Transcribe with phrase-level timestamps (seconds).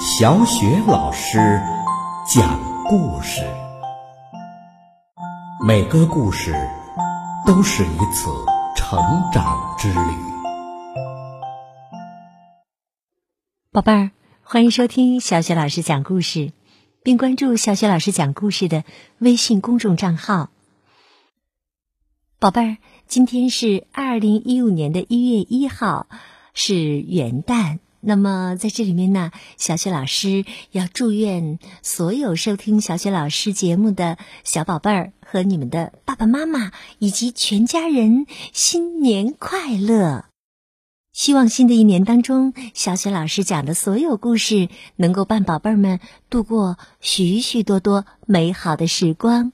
[0.00, 1.60] 小雪老师
[2.32, 3.42] 讲故事，
[5.66, 6.54] 每个故事
[7.44, 8.30] 都是一次
[8.76, 9.00] 成
[9.32, 9.98] 长之旅。
[13.72, 14.10] 宝贝儿，
[14.44, 16.52] 欢迎收听小雪老师讲故事，
[17.02, 18.84] 并关注小雪老师讲故事的
[19.18, 20.50] 微信公众账号。
[22.38, 22.76] 宝贝儿，
[23.08, 26.06] 今天是二零一五年的一月一号，
[26.54, 27.80] 是元旦。
[28.00, 40.26] 那么在这里面呢，小雪老师要祝愿所有收听小雪老师节目的小宝贝儿和你们的爸爸妈妈以及全家人新年快乐！
[41.12, 45.98] 希望新的一年当中，小雪老师讲的所有故事能够伴宝贝儿们
[46.30, 49.52] 度过许许多多美好的时光。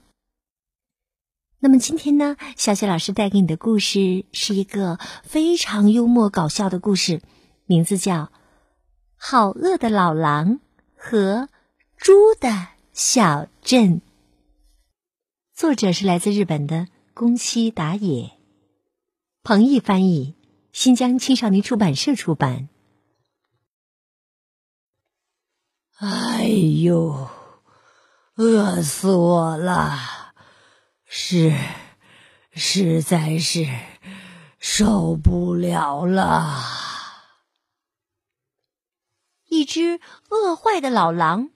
[1.60, 7.22] 那么今天呢，小雪老师带给你的故事是一个非常幽默搞笑的故事，
[7.66, 8.14] 名字叫
[9.16, 10.60] 《好饿的老狼
[10.96, 11.48] 和
[11.97, 14.00] 猪的小镇》。
[15.55, 18.33] 作者是来自日本的宫西达也，
[19.42, 20.34] 彭毅翻译，
[20.72, 22.69] 新疆青少年出版社出版。
[25.98, 26.47] 哎
[26.83, 27.28] 呦，
[28.34, 30.34] 饿死我了！
[31.06, 31.56] 是，
[32.53, 33.66] 实在是
[34.58, 36.73] 受不了了。
[39.55, 41.50] 一只饿坏的老狼，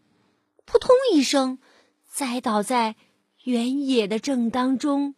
[0.65, 1.59] 扑通一声
[2.07, 2.95] 栽倒在
[3.43, 5.17] 原野的正当中。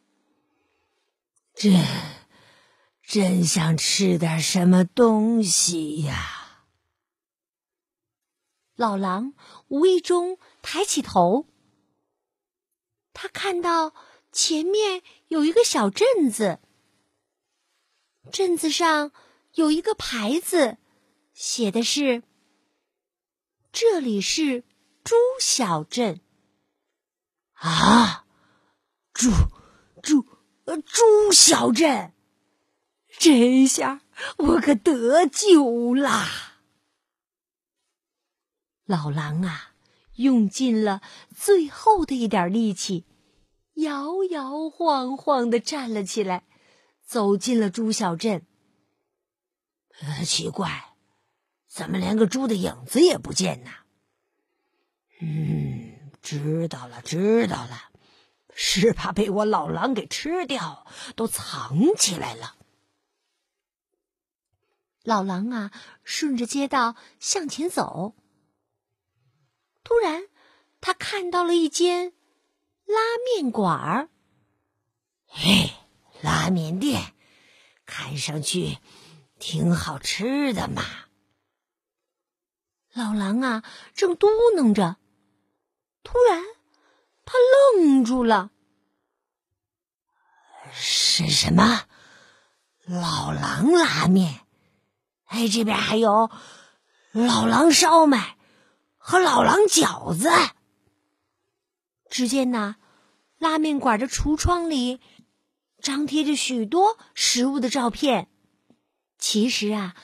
[1.54, 1.84] 真，
[3.02, 6.64] 真想吃点什么东西呀！
[8.76, 9.34] 老狼
[9.68, 11.46] 无意中抬起头，
[13.12, 13.92] 他看到。
[14.32, 16.60] 前面有一个小镇子，
[18.30, 19.10] 镇子上
[19.54, 20.78] 有一个牌子，
[21.34, 22.22] 写的是
[23.72, 24.62] ：“这里是
[25.04, 26.20] 猪小镇。”
[27.54, 28.24] 啊，
[29.12, 29.30] 猪
[30.02, 30.26] 猪
[30.64, 32.14] 呃猪小镇，
[33.18, 34.00] 这一下
[34.38, 36.56] 我可得救啦！
[38.86, 39.74] 老狼啊，
[40.14, 41.02] 用尽了
[41.36, 43.06] 最后的一点力气。
[43.74, 46.46] 摇摇晃晃的站了起来，
[47.04, 48.46] 走进了猪小镇。
[50.24, 50.89] 奇怪，
[51.70, 53.70] 怎么连个猪的影子也不见呢？
[55.20, 57.90] 嗯，知道了，知道了，
[58.54, 62.56] 是怕被我老狼给吃掉，都藏起来了。
[65.04, 65.70] 老狼啊，
[66.02, 68.16] 顺着街道向前走，
[69.84, 70.24] 突然
[70.80, 72.12] 他看到了一间。
[72.86, 74.08] 拉面馆儿，
[75.28, 75.70] 嘿，
[76.22, 77.14] 拉面店，
[77.86, 78.78] 看上去
[79.38, 80.82] 挺好吃的嘛。
[82.92, 83.62] 老狼啊，
[83.94, 84.96] 正嘟囔着，
[86.02, 86.42] 突然
[87.24, 87.34] 他
[87.78, 88.50] 愣住了。
[90.72, 91.84] 是什么？
[92.86, 94.40] 老狼拉面？
[95.26, 96.30] 哎，这边还有
[97.12, 98.36] 老狼烧麦
[98.96, 100.28] 和老狼饺子。
[102.08, 102.74] 只见呐，
[103.38, 105.00] 拉面馆的橱窗里
[105.80, 108.28] 张贴着许多食物的照片。
[109.18, 109.94] 其实啊，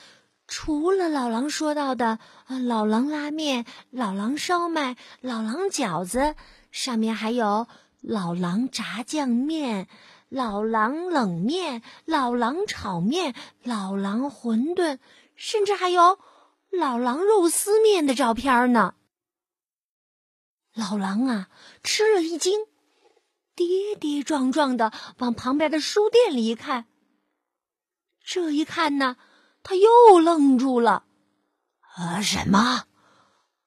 [0.47, 6.35] 除了老狼说到的老狼拉面、老狼烧麦、老狼饺子，
[6.71, 7.67] 上面还有
[8.01, 9.89] 老狼炸酱面、
[10.29, 14.99] 老狼冷面、老狼炒面、老狼馄饨，
[15.35, 16.17] 甚至还有
[16.71, 18.95] 老狼肉丝面的照片呢。
[20.73, 21.49] 老狼啊，
[21.83, 22.61] 吃了一惊，
[23.53, 26.85] 跌跌撞撞的往旁边的书店里一看。
[28.23, 29.17] 这一看呢，
[29.63, 31.03] 他又愣住了。
[31.95, 32.83] 啊，什么？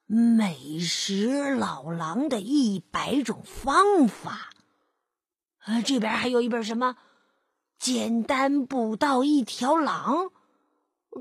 [0.06, 4.50] 美食老狼的一百种方法？
[5.58, 6.96] 啊，这边还有一本什么？
[7.78, 10.30] 简单捕到一条狼？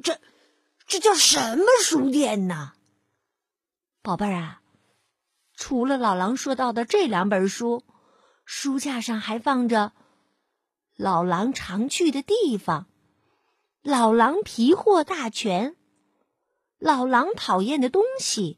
[0.04, 0.20] 这，
[0.88, 2.74] 这叫什么书店呢？
[4.02, 4.62] 宝贝儿啊！
[5.56, 7.84] 除了老狼说到的这两本书，
[8.46, 9.94] 书架上还放着
[10.96, 12.82] 《老狼常去的地方》
[13.84, 15.72] 《老狼皮货大全》
[16.80, 18.58] 《老狼讨厌的东西》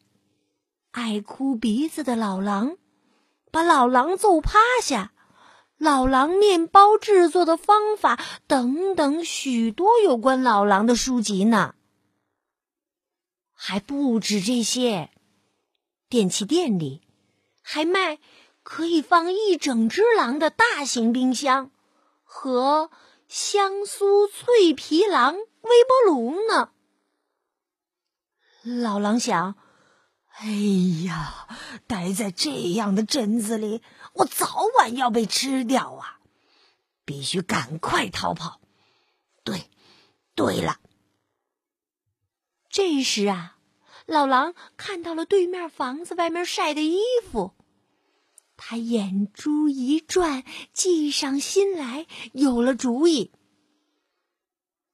[1.00, 2.72] 《爱哭鼻子的老狼》
[3.52, 5.14] 《把老狼揍趴下》
[5.78, 8.16] 《老狼面包制作的方法》
[8.48, 11.76] 等等许多有关老狼的书籍呢。
[13.54, 15.12] 还不止这些。
[16.10, 17.04] 电器店里。
[17.62, 18.18] 还卖
[18.64, 21.70] 可以放一整只狼的大型冰箱。
[22.24, 22.90] 和
[23.32, 26.74] 香酥脆皮狼微波炉呢。
[28.62, 29.56] 老狼想，
[30.40, 30.50] 哎
[31.06, 31.48] 呀，
[31.88, 33.82] 待在这样的镇子里，
[34.16, 36.20] 我早晚要被吃掉啊！
[37.06, 38.60] 必须赶快逃跑。
[39.46, 39.70] 对，
[40.36, 40.80] 对了，
[42.70, 43.56] 这时啊，
[44.06, 47.00] 老狼看到了对面房子外面晒的衣
[47.32, 47.54] 服，
[48.64, 53.32] 他眼珠一转，计上心来，有了主意。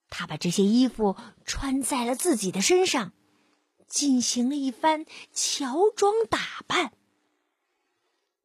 [0.10, 3.12] 他把这些衣服穿在了自己的身上。
[3.88, 6.92] 进行了一番乔装打扮。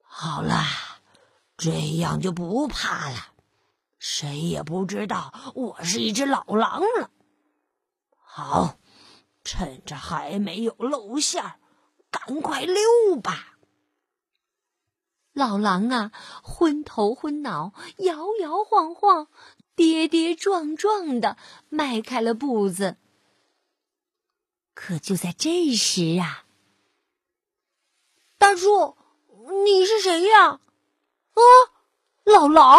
[0.01, 0.65] 好了，
[1.57, 3.33] 这样就不怕了，
[3.99, 7.11] 谁也不知道我是一只老狼了。
[8.17, 8.79] 好，
[9.43, 11.59] 趁着还没有露馅儿，
[12.11, 13.52] 赶快溜吧！
[15.33, 16.13] 老狼啊，
[16.43, 19.29] 昏头昏脑，摇摇晃晃，
[19.75, 21.39] 跌跌撞撞的
[21.71, 22.97] 迈开了步子。
[24.75, 26.45] 可就在这时啊，
[28.37, 28.97] 大叔，
[29.65, 30.51] 你是谁呀？
[30.51, 31.41] 啊，
[32.25, 32.79] 老狼！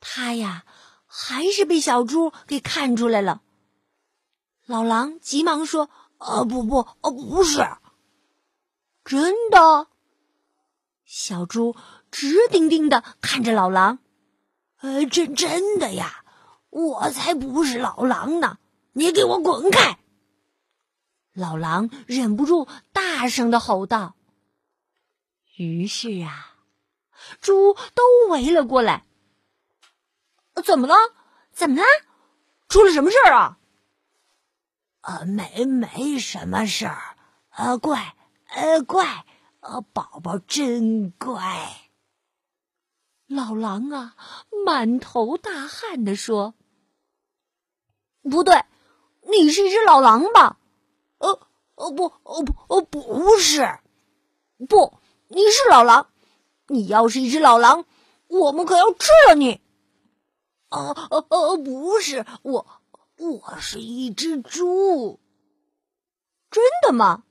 [0.00, 0.66] 他呀，
[1.06, 3.40] 还是被小猪给看出来了。
[4.66, 5.88] 老狼急忙说
[6.18, 7.66] ：“啊，不不，哦，不是，
[9.02, 9.88] 真的。”
[11.04, 11.76] 小猪
[12.10, 13.98] 直盯盯的看着老狼
[14.80, 16.24] ：“呃，真真的呀，
[16.70, 18.58] 我才不是老狼呢！
[18.92, 19.98] 你给我滚开！”
[21.34, 24.16] 老狼忍不住大声的吼道。
[25.56, 26.56] 于是啊，
[27.40, 29.04] 猪都围了过来。
[30.64, 30.94] 怎么了？
[31.52, 31.82] 怎么了？
[32.68, 33.58] 出了什么事儿啊？
[35.02, 37.16] 呃，没没什么事儿。
[37.50, 38.16] 呃，乖，
[38.48, 39.24] 呃，乖，
[39.64, 41.90] 啊，宝宝真乖。
[43.26, 44.14] 老狼啊，
[44.66, 46.54] 满头大汗的说
[48.22, 48.62] ：“不对，
[49.22, 50.58] 你是一只老狼吧？”
[51.16, 51.40] 呃，
[51.76, 53.78] 哦不，哦不，哦不是，
[54.68, 56.08] 不，你是老狼。
[56.66, 57.86] 你要是一只老狼，
[58.26, 59.62] 我们可要吃了你。
[60.68, 62.66] 啊，呃呃，不是，我
[63.16, 65.20] 我是一只猪。
[66.50, 67.24] 真的吗？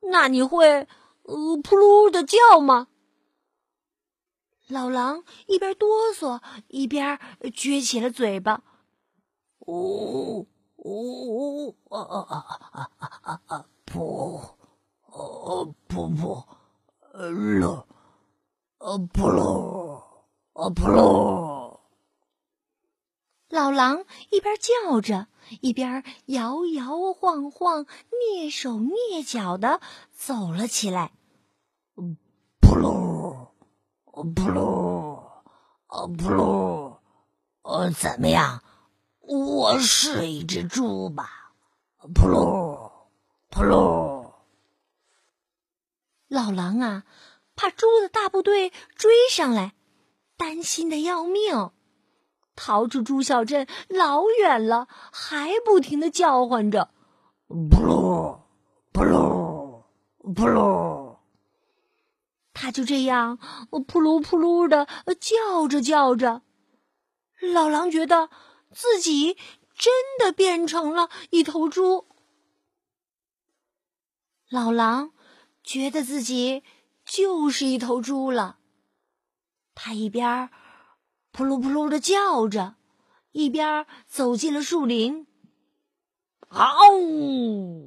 [0.00, 0.88] 那你会
[1.28, 2.88] 呃扑噜的叫吗？
[4.66, 8.62] 老狼一边哆嗦一边撅起了嘴巴。
[9.60, 10.48] 呜。
[10.80, 13.66] 呜啊啊啊啊啊啊！
[13.84, 14.40] 不，
[15.06, 16.44] 哦不不，
[17.12, 17.84] 噜，
[18.78, 20.02] 呃不噜，
[20.52, 21.80] 呃不噜。
[23.48, 25.26] 老狼一边叫着，
[25.60, 29.80] 一边摇摇晃晃、蹑手蹑脚的
[30.12, 31.12] 走了起来。
[32.60, 33.48] 不噜，
[34.12, 35.20] 不噜，
[36.16, 36.98] 不噜，
[37.62, 38.62] 呃怎么样？
[39.20, 41.52] 我是一只猪吧？
[42.14, 42.92] 扑噜
[43.50, 44.32] 扑噜！
[46.28, 47.02] 老狼啊，
[47.56, 49.74] 怕猪的大部队追上来，
[50.36, 51.72] 担心的要命，
[52.54, 56.90] 逃出猪小镇老远了，还不停的叫唤着：
[57.48, 58.38] 扑噜
[58.92, 59.82] 扑噜
[60.32, 61.07] 扑噜！
[62.60, 63.38] 他就这样
[63.86, 64.88] 扑噜扑噜的
[65.20, 66.42] 叫着叫着，
[67.54, 68.28] 老狼觉得。
[68.70, 69.38] 自己
[69.74, 72.06] 真的变成了一头猪，
[74.50, 75.12] 老狼
[75.64, 76.62] 觉得自己
[77.02, 78.58] 就是一头猪了。
[79.74, 80.50] 他一边
[81.32, 82.76] 扑噜扑噜的叫着，
[83.32, 85.26] 一边走进了树林。
[86.50, 86.66] 嗷！
[86.68, 87.77] 突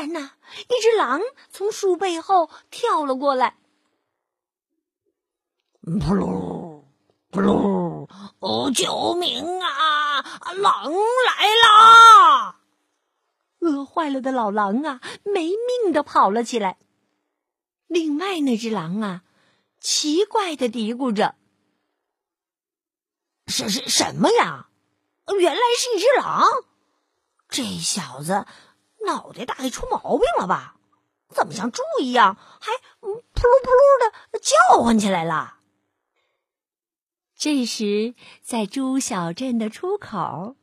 [0.00, 3.58] 然呢，一只狼从树背后跳了过来。
[5.82, 6.84] 扑噜
[7.30, 8.08] 扑噜。
[8.38, 10.22] 哦，救命啊！
[10.54, 12.60] 狼来啦！
[13.58, 15.50] 饿坏了的老狼啊，没
[15.82, 16.78] 命的跑了起来。
[17.86, 19.22] 另外那只狼啊，
[19.80, 21.34] 奇怪的嘀咕着
[23.48, 24.70] ：“是是什么呀？
[25.38, 26.42] 原来是一只狼！
[27.50, 28.46] 这小子
[29.06, 30.76] 脑袋大概出毛病了吧？
[31.32, 35.58] 怎么像猪一样，还扑噜扑噜的叫唤起来了？”
[37.38, 40.56] 这时，在猪小镇的出口，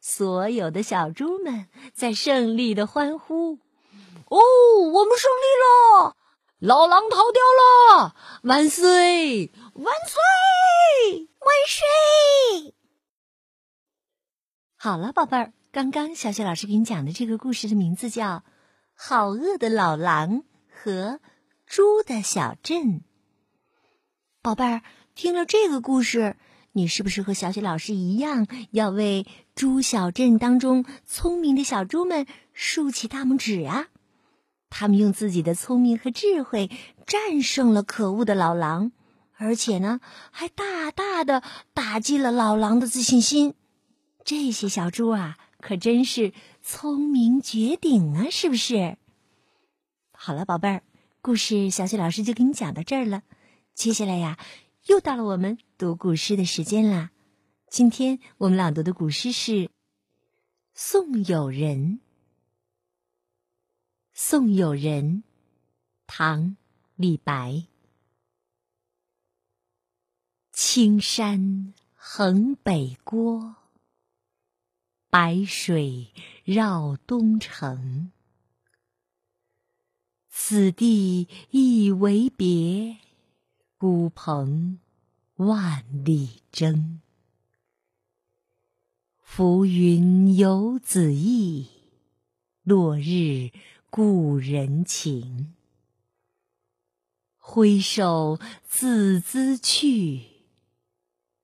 [0.00, 3.58] 所有的小猪们在胜利的欢呼
[4.30, 4.38] ：“哦，
[4.92, 6.16] 我们胜利了！
[6.60, 7.42] 老狼逃掉
[7.98, 8.16] 了！
[8.44, 9.50] 万岁！
[9.74, 11.28] 万岁！
[11.40, 12.74] 万岁！”
[14.78, 18.26] 好了，宝贝儿，刚刚小雪老师给你讲的这个故事的名字叫
[18.94, 21.18] 《好饿的老狼和
[21.64, 22.82] 猪的小镇》。
[24.42, 24.82] 宝贝儿。
[25.14, 26.36] 听了这个故事，
[26.72, 33.88] 你是不是和小雪老师一样，要为猪小镇当中聪明的小猪们竖起大拇指啊？
[34.68, 36.70] 他们用自己的聪明和智慧
[37.06, 38.92] 战胜了可恶的老狼，
[39.36, 40.00] 而且呢，
[40.30, 43.54] 还大大的打击了老狼的自信心。
[44.24, 48.28] 这些小猪啊，可真是聪明绝顶啊！
[48.30, 48.98] 是不是？
[50.12, 50.82] 好了，宝贝儿，
[51.20, 53.22] 故事小雪老师就给你讲到这儿了。
[53.72, 54.38] 接下来呀，
[54.86, 57.12] 又到了我们读古诗的时间啦。
[57.68, 59.52] 今天我们朗读的古诗是
[60.74, 61.78] 《送友人》。
[64.12, 65.22] 《送友人》，
[66.06, 66.40] 唐·
[66.96, 67.66] 李白。
[70.52, 73.54] 青山横北郭，
[75.12, 76.08] 白水
[76.42, 78.10] 绕东城。
[80.30, 82.96] 此地一为别。
[83.76, 84.78] 孤蓬
[85.34, 87.02] 万里征，
[89.20, 91.68] 浮云游子意，
[92.62, 93.50] 落日
[93.90, 95.52] 故人情。
[97.36, 100.22] 挥手自兹去，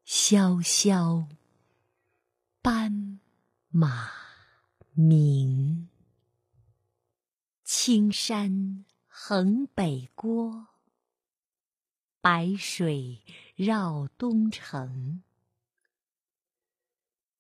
[0.07, 1.27] 萧萧
[2.63, 3.21] 斑
[3.71, 4.11] 马
[4.95, 5.91] 鸣。
[7.65, 10.69] 青山横北郭。
[12.23, 13.23] 白水
[13.55, 15.23] 绕东城，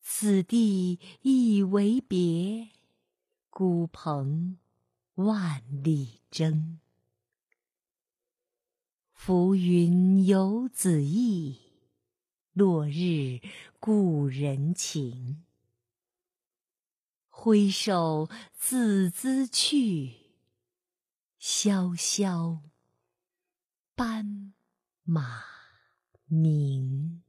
[0.02, 2.68] 此地一为别，
[3.48, 4.58] 孤蓬
[5.14, 6.78] 万里征。
[9.14, 11.58] 浮云游子意，
[12.52, 13.40] 落日
[13.80, 15.42] 故人情。
[17.40, 20.32] 挥手自兹去，
[21.38, 22.62] 萧萧
[23.94, 24.54] 斑。
[25.04, 25.44] 马
[26.26, 27.22] 鸣，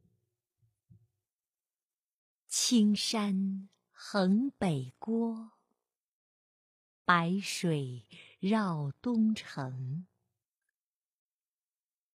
[2.47, 5.51] 青山横北郭，
[7.05, 8.03] 白水
[8.39, 10.07] 绕东城。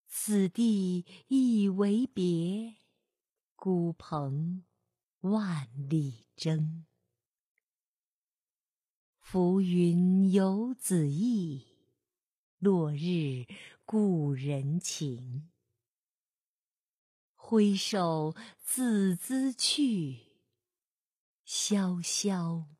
[0.07, 2.77] 此地一为别，
[3.57, 4.63] 孤蓬
[5.19, 6.85] 万里征。
[9.31, 11.65] 浮云游子意，
[12.59, 13.45] 落日
[13.85, 15.49] 故人情。
[17.33, 20.19] 挥手自兹去，
[21.45, 22.75] 萧萧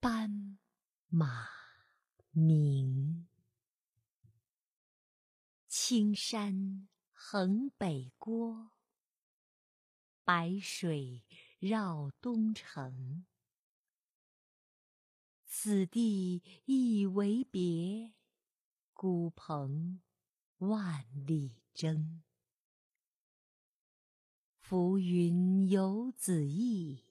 [0.00, 0.58] 斑
[1.06, 1.46] 马
[2.32, 3.28] 鸣。
[5.68, 8.72] 青山横北郭，
[10.24, 11.22] 白水
[11.60, 13.24] 绕东城。
[15.62, 18.14] 此地一为别，
[18.94, 20.00] 孤蓬
[20.56, 22.22] 万里征。
[24.58, 27.04] 浮云游子意，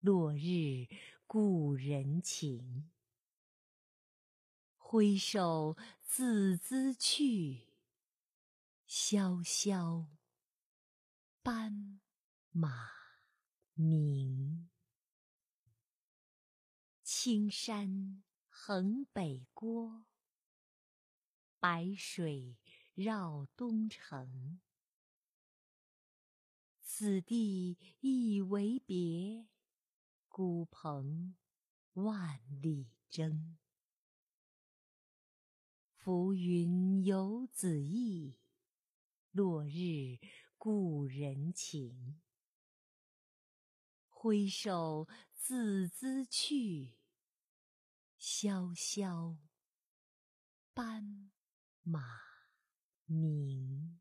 [0.00, 0.88] 落日
[1.26, 2.90] 故人情。
[4.76, 7.68] 挥手自兹去，
[8.86, 10.08] 萧萧
[11.42, 11.98] 斑
[12.50, 12.90] 马
[13.72, 14.68] 鸣。
[17.24, 20.04] 青山横北郭，
[21.58, 22.58] 白水
[22.92, 24.60] 绕东城。
[26.82, 29.48] 此地一为别，
[30.28, 31.34] 孤蓬
[31.94, 33.56] 万里征。
[35.96, 38.36] 浮云游子意，
[39.30, 40.18] 落日
[40.58, 42.20] 故人情。
[44.10, 46.98] 挥手自兹去，
[48.26, 49.36] 萧萧
[50.72, 51.30] 斑
[51.82, 52.00] 马
[53.04, 54.00] 鸣。